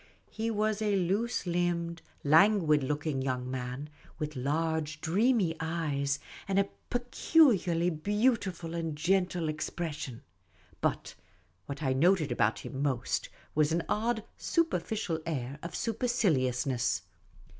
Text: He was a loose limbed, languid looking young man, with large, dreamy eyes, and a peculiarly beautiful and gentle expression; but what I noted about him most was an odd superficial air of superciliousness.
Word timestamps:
He 0.31 0.49
was 0.49 0.81
a 0.81 0.95
loose 0.95 1.45
limbed, 1.45 2.01
languid 2.23 2.81
looking 2.81 3.21
young 3.21 3.51
man, 3.51 3.87
with 4.17 4.35
large, 4.35 4.99
dreamy 4.99 5.55
eyes, 5.59 6.17
and 6.47 6.57
a 6.57 6.69
peculiarly 6.89 7.91
beautiful 7.91 8.73
and 8.73 8.95
gentle 8.97 9.47
expression; 9.47 10.23
but 10.81 11.13
what 11.67 11.83
I 11.83 11.93
noted 11.93 12.31
about 12.31 12.57
him 12.65 12.81
most 12.81 13.29
was 13.53 13.71
an 13.71 13.83
odd 13.87 14.23
superficial 14.39 15.19
air 15.27 15.59
of 15.61 15.75
superciliousness. 15.75 17.03